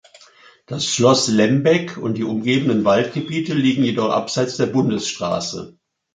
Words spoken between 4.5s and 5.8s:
der Bundesstraße.